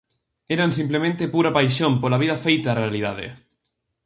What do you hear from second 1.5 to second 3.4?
paixón pola vida feita realidade.